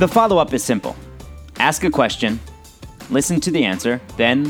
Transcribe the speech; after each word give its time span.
The 0.00 0.08
follow 0.08 0.38
up 0.38 0.54
is 0.54 0.64
simple 0.64 0.96
ask 1.58 1.84
a 1.84 1.90
question, 1.90 2.40
listen 3.10 3.38
to 3.40 3.50
the 3.50 3.62
answer, 3.66 4.00
then 4.16 4.46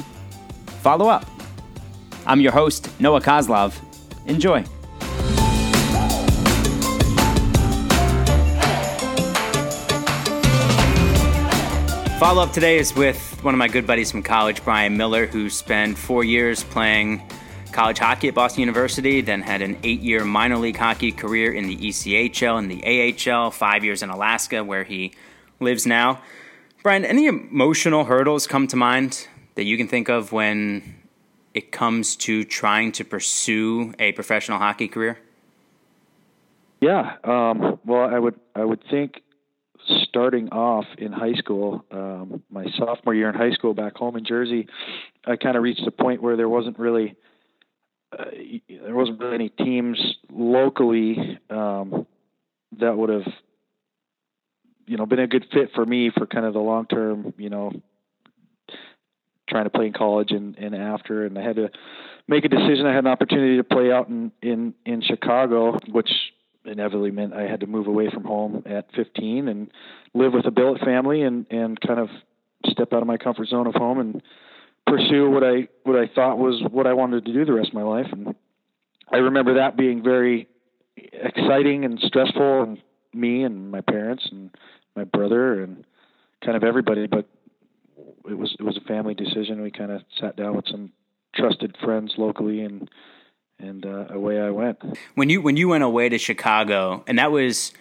follow 0.80 1.08
up. 1.08 1.26
I'm 2.24 2.40
your 2.40 2.52
host, 2.52 2.88
Noah 3.00 3.20
Kozlov. 3.20 3.74
Enjoy. 4.26 4.62
Follow 12.20 12.44
up 12.44 12.52
today 12.52 12.78
is 12.78 12.94
with 12.94 13.18
one 13.42 13.52
of 13.52 13.58
my 13.58 13.66
good 13.66 13.88
buddies 13.88 14.12
from 14.12 14.22
college, 14.22 14.62
Bryan 14.62 14.96
Miller, 14.96 15.26
who 15.26 15.50
spent 15.50 15.98
four 15.98 16.22
years 16.22 16.62
playing 16.62 17.28
college 17.72 17.98
hockey 17.98 18.28
at 18.28 18.34
Boston 18.34 18.60
University, 18.60 19.20
then 19.20 19.42
had 19.42 19.62
an 19.62 19.76
eight 19.82 19.98
year 19.98 20.24
minor 20.24 20.58
league 20.58 20.76
hockey 20.76 21.10
career 21.10 21.52
in 21.52 21.66
the 21.66 21.76
ECHL 21.76 22.56
and 22.56 22.70
the 22.70 23.32
AHL, 23.32 23.50
five 23.50 23.82
years 23.82 24.04
in 24.04 24.10
Alaska, 24.10 24.62
where 24.62 24.84
he 24.84 25.12
lives 25.60 25.86
now. 25.86 26.22
Bryan, 26.82 27.04
any 27.04 27.26
emotional 27.26 28.04
hurdles 28.04 28.46
come 28.46 28.66
to 28.68 28.76
mind 28.76 29.28
that 29.54 29.64
you 29.64 29.76
can 29.76 29.86
think 29.86 30.08
of 30.08 30.32
when 30.32 30.96
it 31.52 31.72
comes 31.72 32.16
to 32.16 32.44
trying 32.44 32.92
to 32.92 33.04
pursue 33.04 33.92
a 33.98 34.12
professional 34.12 34.58
hockey 34.58 34.88
career? 34.88 35.18
Yeah, 36.80 37.16
um, 37.24 37.78
well, 37.84 38.08
I 38.08 38.18
would 38.18 38.40
I 38.54 38.64
would 38.64 38.82
think 38.90 39.20
starting 40.04 40.48
off 40.48 40.86
in 40.96 41.12
high 41.12 41.34
school, 41.34 41.84
um, 41.90 42.42
my 42.50 42.66
sophomore 42.78 43.14
year 43.14 43.28
in 43.28 43.34
high 43.34 43.52
school 43.52 43.74
back 43.74 43.96
home 43.96 44.16
in 44.16 44.24
Jersey, 44.24 44.66
I 45.26 45.36
kind 45.36 45.56
of 45.56 45.62
reached 45.62 45.86
a 45.86 45.90
point 45.90 46.22
where 46.22 46.36
there 46.36 46.48
wasn't 46.48 46.78
really 46.78 47.16
uh, 48.18 48.24
there 48.68 48.94
wasn't 48.94 49.20
really 49.20 49.34
any 49.34 49.48
teams 49.50 49.98
locally 50.32 51.38
um, 51.50 52.06
that 52.78 52.96
would 52.96 53.10
have 53.10 53.32
you 54.90 54.96
know 54.96 55.06
been 55.06 55.20
a 55.20 55.28
good 55.28 55.46
fit 55.52 55.70
for 55.72 55.86
me 55.86 56.10
for 56.10 56.26
kind 56.26 56.44
of 56.44 56.52
the 56.52 56.58
long 56.58 56.84
term 56.86 57.32
you 57.38 57.48
know 57.48 57.72
trying 59.48 59.64
to 59.64 59.70
play 59.70 59.86
in 59.86 59.92
college 59.92 60.30
and, 60.32 60.56
and 60.58 60.74
after. 60.74 61.24
And 61.24 61.38
I 61.38 61.42
had 61.42 61.56
to 61.56 61.70
make 62.28 62.44
a 62.44 62.48
decision. 62.48 62.86
I 62.86 62.94
had 62.94 63.04
an 63.04 63.10
opportunity 63.10 63.56
to 63.56 63.64
play 63.64 63.92
out 63.92 64.08
in 64.08 64.32
in 64.42 64.74
in 64.84 65.00
Chicago 65.02 65.78
which 65.88 66.10
inevitably 66.64 67.12
meant 67.12 67.34
I 67.34 67.42
had 67.42 67.60
to 67.60 67.66
move 67.66 67.86
away 67.86 68.10
from 68.10 68.24
home 68.24 68.64
at 68.66 68.92
15 68.94 69.48
and 69.48 69.70
live 70.12 70.32
with 70.32 70.46
a 70.46 70.50
billet 70.50 70.80
family 70.80 71.22
and 71.22 71.46
and 71.50 71.80
kind 71.80 72.00
of 72.00 72.08
step 72.66 72.92
out 72.92 73.00
of 73.00 73.06
my 73.06 73.16
comfort 73.16 73.48
zone 73.48 73.68
of 73.68 73.74
home 73.74 74.00
and 74.00 74.22
pursue 74.88 75.30
what 75.30 75.44
I 75.44 75.68
what 75.84 75.96
I 75.96 76.08
thought 76.12 76.36
was 76.38 76.62
what 76.68 76.88
I 76.88 76.94
wanted 76.94 77.24
to 77.26 77.32
do 77.32 77.44
the 77.44 77.52
rest 77.52 77.68
of 77.68 77.74
my 77.74 77.82
life. 77.82 78.08
And 78.10 78.34
I 79.12 79.18
remember 79.18 79.54
that 79.54 79.76
being 79.76 80.02
very 80.02 80.48
exciting 80.96 81.84
and 81.84 82.00
stressful 82.00 82.62
and 82.62 82.78
me 83.12 83.42
and 83.42 83.70
my 83.70 83.80
parents. 83.80 84.28
And 84.30 84.50
my 84.96 85.04
brother 85.04 85.62
and 85.62 85.84
kind 86.44 86.56
of 86.56 86.64
everybody 86.64 87.06
but 87.06 87.26
it 88.28 88.38
was 88.38 88.54
it 88.58 88.62
was 88.62 88.76
a 88.76 88.80
family 88.82 89.14
decision 89.14 89.62
we 89.62 89.70
kind 89.70 89.90
of 89.90 90.02
sat 90.20 90.36
down 90.36 90.56
with 90.56 90.66
some 90.68 90.92
trusted 91.34 91.76
friends 91.82 92.14
locally 92.16 92.60
and 92.60 92.88
and 93.62 93.84
uh, 93.84 94.06
away 94.10 94.40
I 94.40 94.50
went. 94.50 94.78
When 95.14 95.28
you 95.28 95.40
when 95.42 95.56
you 95.56 95.68
went 95.68 95.84
away 95.84 96.08
to 96.08 96.18
Chicago, 96.18 97.04
and 97.06 97.18
that 97.18 97.30
was 97.30 97.72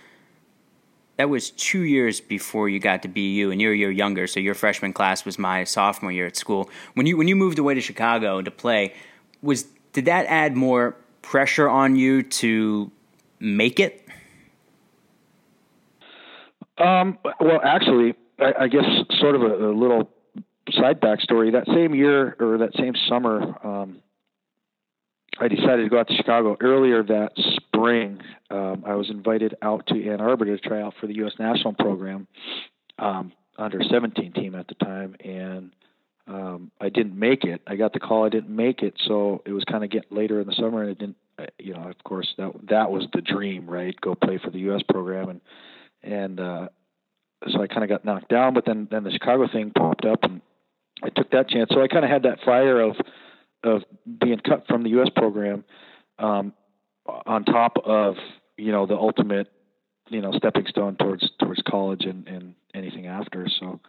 that 1.18 1.30
was 1.30 1.52
two 1.52 1.82
years 1.82 2.22
before 2.22 2.70
you 2.70 2.80
got 2.80 3.02
to 3.04 3.08
BU, 3.08 3.50
and 3.52 3.62
you're 3.62 3.74
a 3.74 3.78
year 3.78 3.92
younger, 3.92 4.28
so 4.28 4.40
your 4.40 4.54
freshman 4.54 4.94
class 4.94 5.26
was 5.26 5.40
my 5.40 5.64
sophomore 5.64 6.12
year 6.12 6.28
at 6.28 6.36
school. 6.36 6.70
When 6.94 7.06
you 7.06 7.18
when 7.18 7.28
you 7.28 7.36
moved 7.36 7.60
away 7.60 7.74
to 7.74 7.82
Chicago 7.82 8.42
to 8.42 8.52
play, 8.52 8.94
was 9.42 9.64
did 9.94 10.06
that 10.06 10.26
add 10.28 10.56
more 10.56 10.96
pressure 11.22 11.70
on 11.70 11.96
you 11.96 12.24
to 12.24 12.92
make 13.40 13.80
it? 13.80 14.06
Um, 16.80 17.18
well, 17.40 17.60
actually, 17.64 18.16
I, 18.40 18.64
I 18.64 18.68
guess 18.68 18.86
sort 19.20 19.36
of 19.36 19.42
a, 19.42 19.70
a, 19.70 19.74
little 19.74 20.10
side 20.72 21.02
backstory. 21.02 21.52
That 21.52 21.66
same 21.68 21.94
year 21.94 22.36
or 22.40 22.60
that 22.60 22.76
same 22.78 22.94
summer, 23.08 23.56
um, 23.66 24.02
I 25.40 25.48
decided 25.48 25.84
to 25.84 25.90
go 25.90 26.00
out 26.00 26.08
to 26.08 26.16
Chicago 26.16 26.58
earlier 26.62 27.04
that 27.04 27.32
spring. 27.36 28.22
Um, 28.50 28.84
I 28.86 28.96
was 28.96 29.10
invited 29.10 29.56
out 29.62 29.88
to 29.88 30.10
Ann 30.10 30.22
Arbor 30.22 30.46
to 30.46 30.58
try 30.58 30.82
out 30.82 30.94
for 31.00 31.08
the 31.08 31.16
U.S. 31.16 31.34
national 31.40 31.74
program, 31.74 32.28
um, 32.98 33.32
under 33.58 33.82
17 33.84 34.34
team 34.34 34.56
at 34.56 34.68
the 34.68 34.76
time, 34.76 35.16
and 35.24 35.72
um, 36.28 36.72
I 36.80 36.90
didn't 36.90 37.18
make 37.18 37.44
it. 37.44 37.62
I 37.68 37.76
got 37.76 37.94
the 37.94 38.00
call, 38.00 38.26
I 38.26 38.30
didn't 38.30 38.56
make 38.56 38.84
it, 38.84 38.94
so 39.06 39.42
it 39.46 39.52
was 39.52 39.64
kind 39.66 39.84
of 39.84 39.90
getting 39.90 40.16
later 40.16 40.40
in 40.40 40.48
the 40.48 40.54
summer, 40.54 40.82
and 40.82 40.92
it 40.92 41.00
didn't. 41.00 41.18
You 41.58 41.74
know, 41.74 41.88
of 41.88 42.04
course, 42.04 42.34
that 42.38 42.52
that 42.70 42.92
was 42.92 43.08
the 43.14 43.22
dream, 43.22 43.66
right? 43.66 43.96
Go 44.02 44.14
play 44.14 44.38
for 44.44 44.50
the 44.50 44.60
U.S. 44.60 44.82
program, 44.90 45.30
and 45.30 45.42
and 46.04 46.40
uh, 46.40 46.68
so 47.48 47.62
I 47.62 47.68
kind 47.68 47.84
of 47.84 47.90
got 47.90 48.06
knocked 48.06 48.30
down. 48.30 48.54
But 48.54 48.66
then 48.66 48.88
then 48.90 49.04
the 49.04 49.12
Chicago 49.12 49.48
thing 49.52 49.72
popped 49.72 50.06
up, 50.06 50.24
and 50.24 50.42
I 51.04 51.10
took 51.10 51.32
that 51.32 51.50
chance. 51.50 51.70
So 51.74 51.82
I 51.82 51.88
kind 51.88 52.06
of 52.06 52.12
had 52.12 52.24
that 52.24 52.40
fire 52.46 52.82
of 52.82 52.96
of 53.64 53.84
being 54.20 54.40
cut 54.40 54.66
from 54.68 54.84
the 54.84 54.90
U.S. 54.92 55.10
program 55.16 55.64
um, 56.18 56.54
on 57.26 57.44
top 57.46 57.78
of 57.84 58.16
you 58.58 58.72
know 58.72 58.86
the 58.86 58.96
ultimate 58.96 59.52
you 60.10 60.22
know 60.22 60.32
stepping 60.34 60.66
stone 60.68 60.96
towards 60.96 61.30
towards 61.40 61.62
college 61.68 62.06
and, 62.06 62.28
and 62.28 62.56
anything 62.74 63.08
after. 63.08 63.48
So 63.60 63.80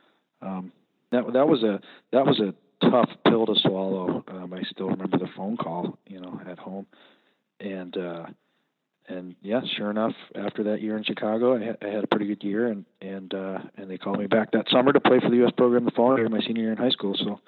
um, 0.43 0.73
that 1.13 1.33
that 1.33 1.49
was 1.49 1.63
a 1.63 1.81
that 2.13 2.27
was 2.27 2.41
a 2.41 2.55
tough 2.89 3.11
pill 3.27 3.47
to 3.47 3.55
swallow. 3.57 4.25
Um, 4.29 4.53
I 4.53 4.63
still 4.63 4.89
remember 4.89 5.19
the 5.19 5.29
phone 5.37 5.57
call 5.57 5.99
you 6.07 6.21
know 6.21 6.41
at 6.49 6.59
home, 6.59 6.87
and 7.59 7.97
uh, 7.97 8.27
yeah, 9.43 9.61
sure 9.77 9.91
enough, 9.91 10.15
after 10.35 10.65
that 10.65 10.81
year 10.81 10.97
in 10.97 11.05
Chicago, 11.05 11.57
I 11.57 11.65
had, 11.65 11.79
I 11.83 11.87
had 11.89 12.05
a 12.05 12.07
pretty 12.07 12.27
good 12.27 12.43
year, 12.43 12.69
and 12.69 12.85
and 13.01 13.33
uh, 13.33 13.59
and 13.77 13.91
they 13.91 13.99
called 13.99 14.19
me 14.19 14.27
back 14.27 14.53
that 14.53 14.69
summer 14.71 14.93
to 14.93 15.01
play 15.01 15.21
for 15.21 15.31
the 15.31 15.37
U.S. 15.37 15.53
program 15.57 15.85
the 15.85 15.91
following 15.91 16.19
year, 16.19 16.29
my 16.29 16.41
senior 16.41 16.63
year 16.63 16.73
in 16.73 16.79
high 16.79 16.91
school. 16.91 17.15
So 17.17 17.41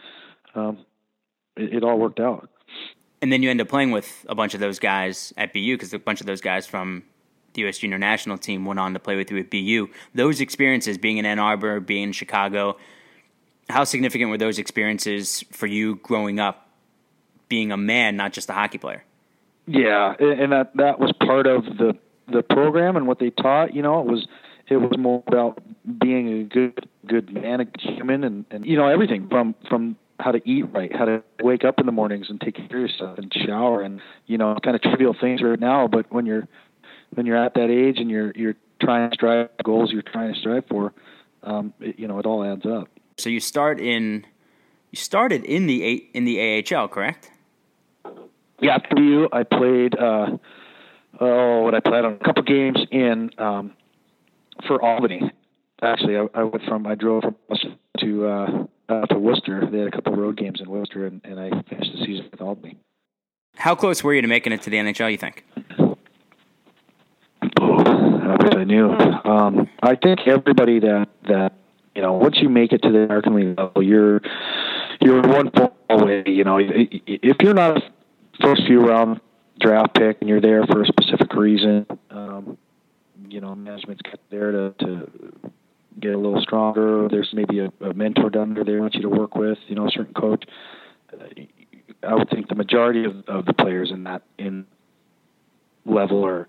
um, 0.60 0.84
it, 1.56 1.74
it 1.74 1.84
all 1.84 1.98
worked 1.98 2.20
out. 2.20 2.48
And 3.20 3.32
then 3.32 3.42
you 3.42 3.50
end 3.50 3.60
up 3.60 3.68
playing 3.68 3.92
with 3.92 4.26
a 4.28 4.34
bunch 4.34 4.54
of 4.54 4.60
those 4.60 4.78
guys 4.78 5.32
at 5.36 5.52
BU 5.52 5.74
because 5.74 5.94
a 5.94 5.98
bunch 5.98 6.20
of 6.20 6.26
those 6.26 6.40
guys 6.40 6.66
from 6.66 7.04
the 7.54 7.62
U.S. 7.62 7.78
junior 7.78 7.98
national 7.98 8.38
team 8.38 8.64
went 8.64 8.80
on 8.80 8.94
to 8.94 8.98
play 8.98 9.16
with 9.16 9.30
you 9.30 9.38
at 9.38 9.50
BU. 9.50 9.88
Those 10.14 10.40
experiences, 10.40 10.98
being 10.98 11.18
in 11.18 11.26
Ann 11.26 11.38
Arbor, 11.38 11.80
being 11.80 12.04
in 12.04 12.12
Chicago, 12.12 12.76
how 13.68 13.84
significant 13.84 14.30
were 14.30 14.38
those 14.38 14.58
experiences 14.58 15.44
for 15.52 15.66
you 15.66 15.96
growing 15.96 16.40
up, 16.40 16.68
being 17.48 17.70
a 17.70 17.76
man, 17.76 18.16
not 18.16 18.32
just 18.32 18.50
a 18.50 18.52
hockey 18.52 18.78
player? 18.78 19.04
Yeah, 19.66 20.14
and 20.18 20.52
that 20.52 20.72
that 20.76 20.98
was 20.98 21.12
part 21.24 21.46
of 21.46 21.64
the 21.64 21.96
the 22.30 22.42
program 22.42 22.96
and 22.96 23.06
what 23.06 23.18
they 23.18 23.30
taught. 23.30 23.74
You 23.74 23.82
know, 23.82 24.00
it 24.00 24.06
was 24.06 24.26
it 24.68 24.76
was 24.76 24.96
more 24.98 25.22
about 25.26 25.60
being 25.98 26.40
a 26.40 26.44
good 26.44 26.88
good 27.06 27.32
man, 27.32 27.60
a 27.60 27.66
human, 27.78 28.24
and 28.24 28.44
and 28.50 28.66
you 28.66 28.76
know 28.76 28.88
everything 28.88 29.28
from 29.28 29.54
from 29.68 29.96
how 30.18 30.32
to 30.32 30.40
eat 30.48 30.64
right, 30.72 30.94
how 30.94 31.04
to 31.04 31.22
wake 31.42 31.64
up 31.64 31.80
in 31.80 31.86
the 31.86 31.92
mornings 31.92 32.26
and 32.30 32.40
take 32.40 32.54
care 32.54 32.64
of 32.64 32.70
yourself 32.70 33.18
and 33.18 33.32
shower 33.34 33.82
and 33.82 34.00
you 34.26 34.38
know 34.38 34.56
kind 34.62 34.76
of 34.76 34.82
trivial 34.82 35.14
things 35.18 35.42
right 35.42 35.60
now, 35.60 35.88
but 35.88 36.12
when 36.12 36.26
you're 36.26 36.48
when 37.14 37.26
you're 37.26 37.36
at 37.36 37.54
that 37.54 37.70
age 37.70 37.98
and 37.98 38.10
you're 38.10 38.32
you're 38.34 38.54
trying 38.80 39.10
to 39.10 39.14
strive 39.14 39.48
goals 39.62 39.92
you're 39.92 40.02
trying 40.02 40.32
to 40.32 40.40
strive 40.40 40.64
for, 40.68 40.92
um, 41.42 41.72
it, 41.80 41.98
you 41.98 42.08
know 42.08 42.18
it 42.18 42.26
all 42.26 42.44
adds 42.44 42.66
up. 42.66 42.88
So 43.18 43.30
you 43.30 43.40
start 43.40 43.80
in 43.80 44.24
you 44.90 44.96
started 44.96 45.44
in 45.44 45.66
the 45.66 46.08
in 46.14 46.24
the 46.24 46.64
AHL, 46.74 46.88
correct? 46.88 47.30
Yeah, 48.62 48.76
after 48.76 49.02
you, 49.02 49.28
I 49.32 49.42
played. 49.42 49.98
Uh, 49.98 50.38
oh, 51.20 51.62
what 51.62 51.74
I 51.74 51.80
played 51.80 52.04
on 52.04 52.12
a 52.14 52.24
couple 52.24 52.44
games 52.44 52.78
in 52.92 53.30
um, 53.36 53.72
for 54.68 54.80
Albany. 54.80 55.32
Actually, 55.82 56.16
I, 56.16 56.28
I 56.32 56.44
went 56.44 56.64
from 56.66 56.86
I 56.86 56.94
drove 56.94 57.22
from 57.22 57.36
Boston 57.48 57.76
to 57.98 58.26
uh, 58.26 58.64
uh, 58.88 59.06
to 59.06 59.18
Worcester. 59.18 59.68
They 59.70 59.78
had 59.78 59.88
a 59.88 59.90
couple 59.90 60.14
road 60.14 60.36
games 60.36 60.60
in 60.60 60.70
Worcester, 60.70 61.06
and, 61.06 61.20
and 61.24 61.40
I 61.40 61.50
finished 61.68 61.90
the 61.92 62.06
season 62.06 62.28
with 62.30 62.40
Albany. 62.40 62.78
How 63.56 63.74
close 63.74 64.04
were 64.04 64.14
you 64.14 64.22
to 64.22 64.28
making 64.28 64.52
it 64.52 64.62
to 64.62 64.70
the 64.70 64.76
NHL? 64.76 65.10
You 65.10 65.18
think? 65.18 65.44
I 67.42 68.36
wish 68.40 68.54
I 68.54 68.64
knew. 68.64 68.90
Um, 68.92 69.68
I 69.82 69.96
think 69.96 70.20
everybody 70.26 70.78
that 70.78 71.08
that 71.28 71.54
you 71.96 72.02
know, 72.02 72.12
once 72.12 72.38
you 72.40 72.48
make 72.48 72.72
it 72.72 72.82
to 72.82 72.92
the 72.92 73.00
American 73.00 73.34
League 73.34 73.58
level, 73.58 73.82
you're 73.82 74.20
you're 75.00 75.20
one 75.20 75.50
fall 75.50 75.76
away. 75.90 76.22
You 76.26 76.44
know, 76.44 76.58
if 76.60 77.36
you're 77.40 77.54
not 77.54 77.82
first 78.40 78.62
few 78.66 78.80
round 78.80 79.20
draft 79.60 79.94
pick 79.94 80.18
and 80.20 80.28
you're 80.28 80.40
there 80.40 80.64
for 80.66 80.82
a 80.82 80.86
specific 80.86 81.34
reason, 81.34 81.86
um, 82.10 82.58
you 83.28 83.40
know, 83.40 83.54
management's 83.54 84.02
there 84.30 84.52
to 84.52 84.74
to 84.80 85.10
get 86.00 86.14
a 86.14 86.18
little 86.18 86.40
stronger. 86.40 87.08
There's 87.08 87.30
maybe 87.32 87.60
a, 87.60 87.72
a 87.84 87.94
mentor 87.94 88.30
down 88.30 88.54
there 88.54 88.64
they 88.64 88.76
want 88.76 88.94
you 88.94 89.02
to 89.02 89.08
work 89.08 89.34
with, 89.34 89.58
you 89.68 89.74
know, 89.74 89.86
a 89.86 89.90
certain 89.90 90.14
coach. 90.14 90.44
Uh, 91.12 91.26
I 92.02 92.14
would 92.14 92.30
think 92.30 92.48
the 92.48 92.54
majority 92.54 93.04
of, 93.04 93.24
of 93.28 93.46
the 93.46 93.52
players 93.52 93.90
in 93.92 94.04
that 94.04 94.22
in 94.38 94.66
level 95.84 96.24
are 96.26 96.48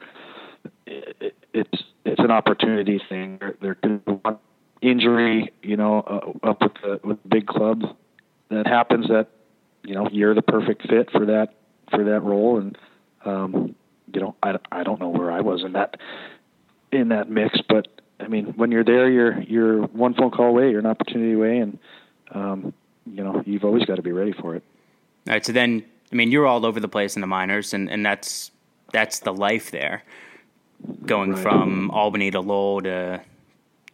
it, 0.86 1.36
it's 1.54 1.84
it's 2.06 2.20
an 2.20 2.32
opportunity 2.32 3.02
thing. 3.10 3.40
They're 3.62 3.76
going 3.76 4.02
to 4.08 4.14
want 4.24 4.40
injury, 4.82 5.52
you 5.62 5.78
know, 5.78 6.02
uh, 6.02 6.48
up 6.48 6.62
with 6.62 6.74
the 6.82 7.00
with 7.04 7.18
big 7.28 7.48
club 7.48 7.82
that 8.50 8.68
happens 8.68 9.08
that 9.08 9.28
you 9.84 9.96
know 9.96 10.08
you're 10.12 10.34
the 10.34 10.42
perfect 10.42 10.88
fit 10.88 11.12
for 11.12 11.26
that 11.26 11.54
for 11.94 12.04
that 12.06 12.22
role 12.22 12.60
and 12.60 12.78
um 13.26 13.76
you 14.14 14.22
know 14.22 14.36
I, 14.42 14.58
I 14.72 14.84
don't 14.84 15.00
know 15.00 15.10
where 15.10 15.32
I 15.32 15.42
was 15.42 15.64
in 15.64 15.74
that 15.74 15.98
in 16.92 17.10
that 17.10 17.30
mix 17.30 17.60
but 17.68 17.88
I 18.24 18.28
mean, 18.28 18.54
when 18.56 18.72
you're 18.72 18.84
there, 18.84 19.10
you're 19.10 19.42
you're 19.42 19.82
one 19.88 20.14
phone 20.14 20.32
call 20.32 20.48
away, 20.48 20.72
you're 20.72 20.80
an 20.80 20.86
opportunity 20.86 21.34
away, 21.34 21.58
and 21.58 21.78
um, 22.32 22.74
you 23.06 23.24
know 23.24 23.44
you've 23.46 23.64
always 23.64 23.86
got 23.86 23.96
to 23.96 24.02
be 24.02 24.12
ready 24.12 24.34
for 24.34 24.56
it. 24.56 24.64
All 25.28 25.34
right. 25.34 25.46
So 25.46 25.52
then, 25.52 25.84
I 26.12 26.16
mean, 26.16 26.32
you're 26.32 26.48
all 26.48 26.66
over 26.66 26.80
the 26.80 26.88
place 26.88 27.16
in 27.16 27.22
the 27.22 27.28
minors, 27.28 27.74
and, 27.74 27.90
and 27.90 28.06
that's 28.06 28.52
that's 28.92 29.20
the 29.20 29.34
life 29.34 29.72
there. 29.72 30.04
Going 31.06 31.32
right. 31.32 31.42
from 31.42 31.92
Albany 31.92 32.32
to 32.32 32.40
Lowell 32.40 32.82
to 32.82 33.22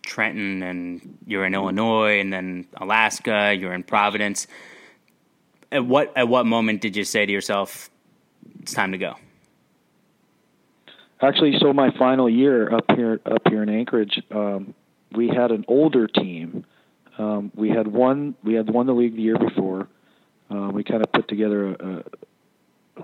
Trenton, 0.03 0.63
and 0.63 1.17
you're 1.25 1.45
in 1.45 1.53
Illinois, 1.53 2.19
and 2.19 2.31
then 2.31 2.67
Alaska. 2.77 3.55
You're 3.57 3.73
in 3.73 3.83
Providence. 3.83 4.47
At 5.71 5.85
what 5.85 6.11
at 6.15 6.27
what 6.27 6.45
moment 6.45 6.81
did 6.81 6.95
you 6.95 7.03
say 7.03 7.25
to 7.25 7.31
yourself, 7.31 7.89
"It's 8.61 8.73
time 8.73 8.91
to 8.91 8.97
go"? 8.97 9.15
Actually, 11.21 11.57
so 11.59 11.73
my 11.73 11.91
final 11.97 12.29
year 12.29 12.73
up 12.73 12.85
here 12.95 13.19
up 13.25 13.47
here 13.49 13.61
in 13.61 13.69
Anchorage, 13.69 14.21
um, 14.31 14.73
we 15.11 15.27
had 15.27 15.51
an 15.51 15.65
older 15.67 16.07
team. 16.07 16.65
Um, 17.17 17.51
we 17.55 17.69
had 17.69 17.87
won 17.87 18.35
we 18.43 18.53
had 18.53 18.69
won 18.69 18.85
the 18.85 18.93
league 18.93 19.15
the 19.15 19.21
year 19.21 19.37
before. 19.37 19.87
Uh, 20.49 20.69
we 20.73 20.83
kind 20.83 21.03
of 21.03 21.11
put 21.11 21.27
together 21.27 21.73
a, 21.73 22.03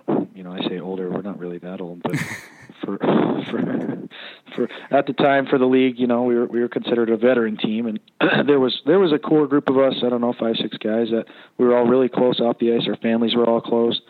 a, 0.08 0.28
you 0.34 0.44
know, 0.44 0.52
I 0.52 0.68
say 0.68 0.80
older. 0.80 1.10
We're 1.10 1.22
not 1.22 1.38
really 1.38 1.60
that 1.60 1.82
old, 1.82 2.02
but 2.02 2.14
for 2.84 2.98
for 3.50 4.08
for 4.56 4.70
at 4.92 5.08
the 5.08 5.14
time 5.14 5.46
for 5.48 5.58
the 5.58 5.66
league, 5.66 6.00
you 6.00 6.08
know, 6.08 6.24
we 6.24 6.36
were 6.36 6.46
we 6.46 6.60
were 6.60 6.68
considered 6.68 7.10
a 7.10 7.18
veteran 7.18 7.58
team, 7.58 7.86
and 7.88 8.00
there 8.48 8.60
was 8.60 8.82
there 8.86 9.00
was 9.00 9.12
a 9.12 9.20
core 9.20 9.48
group 9.48 9.70
of 9.70 9.78
us. 9.78 9.96
I 10.06 10.10
don't 10.10 10.22
know, 10.22 10.34
five 10.38 10.56
six 10.58 10.78
guys 10.78 11.10
that 11.12 11.26
we 11.58 11.66
were 11.66 11.78
all 11.78 11.86
really 11.86 12.10
close 12.10 12.40
off 12.40 12.60
the 12.60 12.74
ice. 12.74 12.88
Our 12.88 12.98
families 12.98 13.36
were 13.36 13.48
all 13.48 13.62
close, 13.62 14.02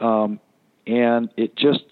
um, 0.00 0.40
and 0.86 1.30
it 1.36 1.56
just, 1.56 1.84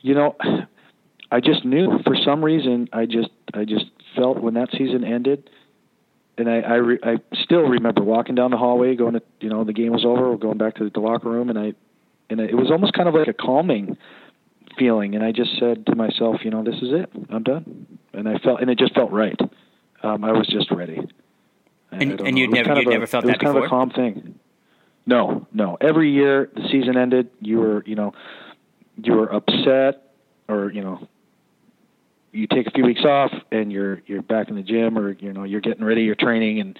you 0.00 0.14
know, 0.14 0.36
I 1.30 1.40
just 1.40 1.64
knew 1.64 1.98
for 2.04 2.16
some 2.24 2.44
reason 2.44 2.88
I 2.92 3.06
just 3.06 3.30
I 3.52 3.64
just 3.64 3.86
felt 4.14 4.40
when 4.40 4.54
that 4.54 4.70
season 4.72 5.04
ended, 5.04 5.50
and 6.38 6.48
I 6.48 6.60
I, 6.60 6.74
re, 6.74 6.98
I 7.02 7.16
still 7.42 7.62
remember 7.62 8.02
walking 8.02 8.34
down 8.34 8.50
the 8.50 8.56
hallway, 8.56 8.94
going 8.96 9.14
to 9.14 9.22
you 9.40 9.48
know 9.48 9.64
the 9.64 9.72
game 9.72 9.92
was 9.92 10.04
over, 10.04 10.36
going 10.36 10.58
back 10.58 10.76
to 10.76 10.90
the 10.90 11.00
locker 11.00 11.28
room, 11.28 11.50
and 11.50 11.58
I 11.58 11.74
and 12.30 12.40
it 12.40 12.56
was 12.56 12.70
almost 12.70 12.92
kind 12.92 13.08
of 13.08 13.14
like 13.14 13.28
a 13.28 13.32
calming 13.32 13.96
feeling, 14.78 15.14
and 15.14 15.24
I 15.24 15.32
just 15.32 15.58
said 15.58 15.86
to 15.86 15.94
myself, 15.94 16.36
you 16.44 16.50
know, 16.50 16.62
this 16.62 16.76
is 16.76 16.90
it, 16.92 17.10
I'm 17.30 17.42
done, 17.42 17.98
and 18.12 18.28
I 18.28 18.38
felt 18.38 18.60
and 18.60 18.70
it 18.70 18.78
just 18.78 18.94
felt 18.94 19.12
right. 19.12 19.38
Um, 20.02 20.24
I 20.24 20.32
was 20.32 20.46
just 20.46 20.70
ready. 20.70 21.00
And, 21.90 22.20
and 22.20 22.38
you'd 22.38 22.50
never 22.50 22.80
you 22.80 22.88
never 22.90 23.06
felt 23.06 23.24
that 23.24 23.38
before. 23.38 23.50
It 23.50 23.54
was 23.54 23.54
kind 23.54 23.58
of 23.58 23.64
a 23.64 23.68
calm 23.68 23.90
thing. 23.90 24.38
No, 25.06 25.46
no. 25.52 25.78
Every 25.80 26.12
year 26.12 26.50
the 26.54 26.68
season 26.70 26.96
ended, 26.96 27.30
you 27.40 27.58
were 27.58 27.82
you 27.86 27.94
know 27.94 28.12
you 29.02 29.12
were 29.14 29.32
upset 29.32 30.02
or 30.48 30.70
you 30.72 30.82
know 30.82 31.06
you 32.32 32.46
take 32.46 32.66
a 32.66 32.70
few 32.70 32.84
weeks 32.84 33.04
off 33.04 33.32
and 33.50 33.72
you're 33.72 34.02
you're 34.06 34.22
back 34.22 34.48
in 34.48 34.56
the 34.56 34.62
gym 34.62 34.98
or 34.98 35.12
you 35.12 35.32
know 35.32 35.44
you're 35.44 35.60
getting 35.60 35.84
ready, 35.84 36.02
you're 36.02 36.16
training 36.16 36.60
and 36.60 36.78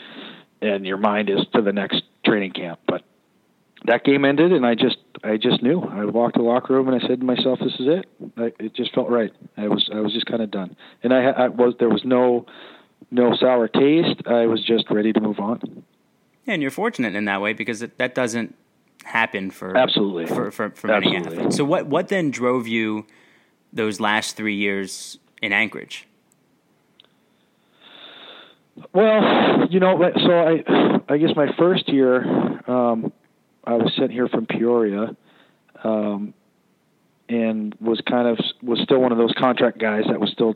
and 0.61 0.87
your 0.87 0.97
mind 0.97 1.31
is 1.31 1.41
to 1.55 1.63
the 1.63 1.73
next 1.73 2.03
training 2.25 2.53
camp. 2.53 2.81
But 2.87 3.03
that 3.85 4.05
game 4.05 4.25
ended 4.25 4.53
and 4.53 4.67
I 4.67 4.75
just 4.75 4.97
I 5.23 5.37
just 5.37 5.63
knew. 5.63 5.81
I 5.81 6.05
walked 6.05 6.37
to 6.37 6.43
the 6.43 6.49
locker 6.49 6.75
room 6.75 6.89
and 6.89 7.03
I 7.03 7.07
said 7.07 7.21
to 7.21 7.27
myself, 7.27 7.59
"This 7.61 7.75
is 7.75 7.87
it." 7.87 8.07
I, 8.37 8.53
it 8.59 8.75
just 8.75 8.95
felt 8.95 9.09
right. 9.09 9.33
I 9.57 9.69
was 9.69 9.89
I 9.93 10.01
was 10.01 10.13
just 10.13 10.27
kind 10.27 10.43
of 10.43 10.51
done, 10.51 10.77
and 11.03 11.13
I, 11.13 11.25
I 11.25 11.49
was 11.49 11.75
there 11.79 11.89
was 11.89 12.05
no 12.05 12.47
no 13.11 13.35
sour 13.37 13.69
taste. 13.69 14.23
I 14.27 14.47
was 14.47 14.65
just 14.65 14.91
ready 14.91 15.13
to 15.13 15.21
move 15.21 15.39
on. 15.39 15.85
Yeah, 16.45 16.55
and 16.55 16.63
you're 16.63 16.71
fortunate 16.71 17.15
in 17.15 17.25
that 17.27 17.41
way 17.41 17.53
because 17.53 17.83
it, 17.83 17.99
that 17.99 18.15
doesn't 18.15 18.55
happen 19.05 19.51
for 19.51 19.77
absolutely 19.77 20.27
for 20.27 20.51
for, 20.51 20.71
for 20.71 20.89
many 20.89 21.17
absolutely. 21.17 21.39
athletes. 21.39 21.57
So 21.57 21.65
what 21.65 21.87
what 21.87 22.09
then 22.09 22.31
drove 22.31 22.67
you 22.67 23.07
those 23.73 24.01
last 24.01 24.37
three 24.37 24.57
years 24.57 25.19
in 25.43 25.53
Anchorage? 25.53 26.07
Well, 28.93 29.67
you 29.71 29.81
know, 29.81 29.99
so 30.15 30.33
I, 30.33 31.13
I 31.13 31.17
guess 31.17 31.31
my 31.35 31.49
first 31.57 31.89
year, 31.89 32.23
um, 32.71 33.13
I 33.67 33.75
was 33.75 33.93
sent 33.97 34.13
here 34.13 34.29
from 34.29 34.47
Peoria, 34.47 35.17
um, 35.83 36.35
and 37.29 37.75
was 37.81 38.01
kind 38.09 38.29
of 38.29 38.39
was 38.63 38.81
still 38.83 39.01
one 39.01 39.13
of 39.13 39.19
those 39.19 39.33
contract 39.37 39.79
guys 39.79 40.05
that 40.09 40.21
was 40.21 40.31
still 40.31 40.55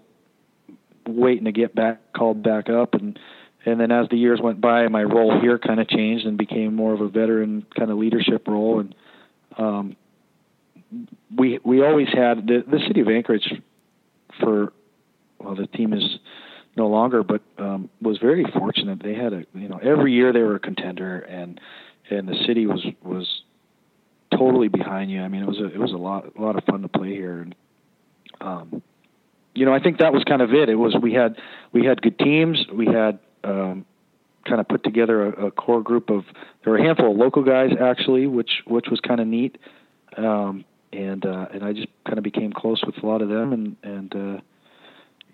waiting 1.06 1.44
to 1.44 1.52
get 1.52 1.74
back 1.74 2.12
called 2.12 2.42
back 2.42 2.68
up, 2.68 2.94
and 2.94 3.18
and 3.66 3.80
then 3.80 3.90
as 3.90 4.08
the 4.08 4.16
years 4.16 4.40
went 4.40 4.60
by, 4.60 4.86
my 4.88 5.02
role 5.02 5.38
here 5.40 5.58
kind 5.58 5.80
of 5.80 5.88
changed 5.88 6.26
and 6.26 6.38
became 6.38 6.74
more 6.74 6.94
of 6.94 7.00
a 7.00 7.08
veteran 7.08 7.66
kind 7.76 7.90
of 7.90 7.98
leadership 7.98 8.46
role, 8.46 8.80
and 8.80 8.94
um, 9.58 9.96
we 11.36 11.58
we 11.64 11.82
always 11.82 12.08
had 12.08 12.46
the 12.46 12.64
the 12.66 12.80
city 12.86 13.00
of 13.00 13.08
Anchorage 13.08 13.52
for 14.38 14.72
well, 15.38 15.54
the 15.54 15.66
team 15.66 15.92
is 15.92 16.18
no 16.76 16.86
longer, 16.86 17.22
but 17.22 17.42
um, 17.58 17.90
was 18.00 18.18
very 18.18 18.44
fortunate. 18.56 19.02
They 19.02 19.14
had 19.14 19.32
a 19.32 19.44
you 19.54 19.68
know 19.68 19.78
every 19.82 20.12
year 20.12 20.32
they 20.32 20.42
were 20.42 20.56
a 20.56 20.60
contender, 20.60 21.18
and 21.18 21.60
and 22.10 22.28
the 22.28 22.36
city 22.46 22.66
was 22.66 22.84
was 23.02 23.42
totally 24.36 24.68
behind 24.68 25.10
you. 25.10 25.22
I 25.22 25.28
mean, 25.28 25.42
it 25.42 25.48
was 25.48 25.58
a 25.58 25.66
it 25.66 25.78
was 25.78 25.92
a 25.92 25.96
lot 25.96 26.32
a 26.36 26.40
lot 26.40 26.56
of 26.56 26.64
fun 26.64 26.82
to 26.82 26.88
play 26.88 27.10
here, 27.10 27.40
and 27.40 27.54
um, 28.40 28.82
you 29.54 29.64
know 29.64 29.72
I 29.72 29.80
think 29.80 29.98
that 29.98 30.12
was 30.12 30.24
kind 30.24 30.42
of 30.42 30.52
it. 30.52 30.68
It 30.68 30.76
was 30.76 30.94
we 31.00 31.12
had 31.12 31.36
we 31.72 31.84
had 31.84 32.02
good 32.02 32.18
teams. 32.18 32.64
We 32.72 32.86
had 32.86 33.18
um, 33.44 33.86
kind 34.46 34.60
of 34.60 34.68
put 34.68 34.84
together 34.84 35.26
a, 35.26 35.46
a 35.46 35.50
core 35.50 35.82
group 35.82 36.10
of 36.10 36.24
there 36.64 36.72
were 36.72 36.78
a 36.78 36.82
handful 36.82 37.12
of 37.12 37.16
local 37.16 37.42
guys 37.42 37.70
actually, 37.80 38.26
which 38.26 38.62
which 38.66 38.86
was 38.90 39.00
kind 39.00 39.20
of 39.20 39.26
neat. 39.26 39.58
Um, 40.16 40.64
and 40.92 41.24
uh, 41.24 41.46
and 41.52 41.62
I 41.64 41.72
just 41.72 41.88
kind 42.04 42.18
of 42.18 42.24
became 42.24 42.52
close 42.52 42.82
with 42.84 43.00
a 43.02 43.06
lot 43.06 43.22
of 43.22 43.28
them, 43.28 43.52
and 43.52 43.76
and 43.82 44.14
uh, 44.16 44.40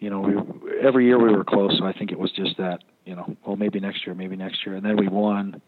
you 0.00 0.10
know, 0.10 0.20
we 0.20 0.34
every 0.80 1.06
year 1.06 1.18
we 1.18 1.34
were 1.34 1.44
close. 1.44 1.76
So 1.78 1.84
I 1.84 1.92
think 1.92 2.12
it 2.12 2.18
was 2.18 2.30
just 2.32 2.58
that, 2.58 2.80
you 3.04 3.16
know, 3.16 3.36
well 3.46 3.56
maybe 3.56 3.80
next 3.80 4.06
year, 4.06 4.14
maybe 4.14 4.36
next 4.36 4.66
year, 4.66 4.76
and 4.76 4.84
then 4.84 4.96
we 4.96 5.08
won. 5.08 5.60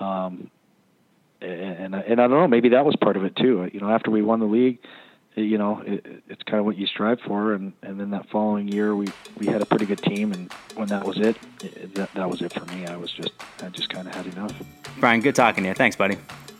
Um, 0.00 0.50
and 1.40 1.94
and 1.94 2.20
I 2.20 2.26
don't 2.26 2.30
know, 2.30 2.48
maybe 2.48 2.70
that 2.70 2.84
was 2.84 2.96
part 2.96 3.16
of 3.16 3.24
it 3.24 3.36
too. 3.36 3.68
You 3.72 3.80
know, 3.80 3.90
after 3.90 4.10
we 4.10 4.22
won 4.22 4.40
the 4.40 4.46
league, 4.46 4.78
you 5.34 5.58
know, 5.58 5.80
it, 5.84 6.22
it's 6.28 6.42
kind 6.44 6.58
of 6.58 6.64
what 6.64 6.76
you 6.76 6.86
strive 6.86 7.20
for. 7.20 7.52
And 7.52 7.72
and 7.82 8.00
then 8.00 8.10
that 8.10 8.28
following 8.30 8.68
year, 8.68 8.94
we 8.94 9.08
we 9.38 9.46
had 9.46 9.62
a 9.62 9.66
pretty 9.66 9.86
good 9.86 10.02
team, 10.02 10.32
and 10.32 10.52
when 10.74 10.88
that 10.88 11.04
was 11.04 11.18
it, 11.18 11.36
it 11.62 11.94
that 11.96 12.12
that 12.14 12.30
was 12.30 12.40
it 12.42 12.52
for 12.52 12.64
me. 12.66 12.86
I 12.86 12.96
was 12.96 13.12
just 13.12 13.32
I 13.62 13.68
just 13.68 13.90
kind 13.90 14.08
of 14.08 14.14
had 14.14 14.26
enough. 14.26 14.54
Bryan, 15.00 15.20
good 15.20 15.34
talking 15.34 15.64
to 15.64 15.68
you. 15.68 15.74
Thanks, 15.74 15.96
buddy. 15.96 16.16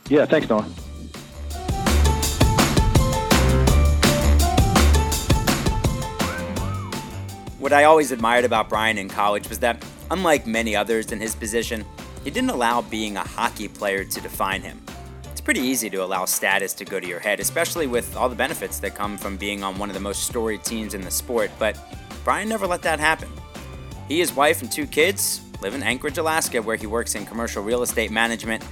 Yeah, 0.09 0.27
thanks, 0.27 0.49
Noah. 0.49 0.67
What 7.59 7.73
I 7.73 7.85
always 7.85 8.13
admired 8.13 8.45
about 8.45 8.69
Bryan 8.69 8.99
in 8.99 9.09
college 9.09 9.49
was 9.49 9.61
that, 9.61 9.83
unlike 10.11 10.47
many 10.47 10.77
others 10.77 11.11
in 11.13 11.19
his 11.19 11.35
position, 11.35 11.87
he 12.25 12.31
didn't 12.31 12.51
allow 12.51 12.81
being 12.81 13.17
a 13.17 13.21
hockey 13.21 13.69
player 13.69 14.03
to 14.03 14.21
define 14.21 14.63
him. 14.63 14.81
It's 15.31 15.41
pretty 15.41 15.61
easy 15.61 15.91
to 15.91 16.03
allow 16.03 16.25
status 16.25 16.73
to 16.75 16.85
go 16.85 16.99
to 16.99 17.07
your 17.07 17.21
head, 17.21 17.39
especially 17.39 17.87
with 17.87 18.17
all 18.17 18.29
the 18.29 18.35
benefits 18.35 18.79
that 18.81 18.95
come 18.95 19.19
from 19.19 19.37
being 19.37 19.63
on 19.63 19.79
one 19.79 19.91
of 19.91 19.95
the 19.95 20.01
most 20.01 20.25
storied 20.25 20.65
teams 20.65 20.95
in 20.95 21.03
the 21.03 21.11
sport, 21.11 21.51
but 21.59 21.79
Bryan 22.25 22.49
never 22.49 22.67
let 22.67 22.83
that 22.83 22.99
happen. 22.99 23.29
He, 24.09 24.19
his 24.21 24.33
wife, 24.33 24.63
and 24.63 24.73
two 24.73 24.87
kids 24.87 25.43
live 25.61 25.75
in 25.75 25.83
Anchorage, 25.83 26.19
Alaska, 26.19 26.61
where 26.63 26.77
he 26.77 26.87
works 26.87 27.15
in 27.15 27.27
commercial 27.27 27.63
real 27.63 27.83
estate 27.83 28.11
management. 28.11 28.65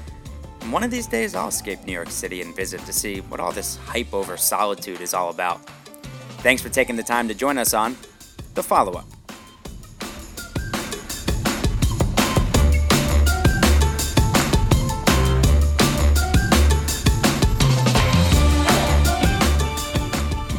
And 0.60 0.72
one 0.72 0.82
of 0.82 0.90
these 0.90 1.06
days, 1.06 1.34
I'll 1.34 1.48
escape 1.48 1.84
New 1.84 1.92
York 1.92 2.10
City 2.10 2.40
and 2.40 2.54
visit 2.56 2.80
to 2.86 2.92
see 2.92 3.20
what 3.20 3.40
all 3.40 3.52
this 3.52 3.76
hype 3.76 4.14
over 4.14 4.36
solitude 4.36 5.00
is 5.00 5.12
all 5.12 5.30
about. 5.30 5.60
Thanks 6.38 6.62
for 6.62 6.68
taking 6.68 6.96
the 6.96 7.02
time 7.02 7.28
to 7.28 7.34
join 7.34 7.58
us 7.58 7.74
on 7.74 7.96
the 8.54 8.62
follow 8.62 8.92
up. 8.92 9.21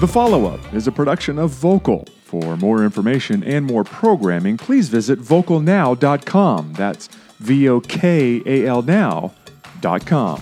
The 0.03 0.07
Follow 0.09 0.47
Up 0.47 0.73
is 0.73 0.85
a 0.85 0.91
production 0.91 1.39
of 1.39 1.51
Vokal. 1.51 2.09
For 2.09 2.57
more 2.57 2.83
information 2.83 3.41
and 3.41 3.65
more 3.65 3.85
programming, 3.85 4.57
please 4.57 4.89
visit 4.89 5.17
vokalnow.com. 5.17 6.73
That's 6.73 7.07
V 7.39 7.69
O 7.69 7.79
K 7.79 8.41
A 8.45 8.67
L 8.67 8.81
now.com. 8.81 10.41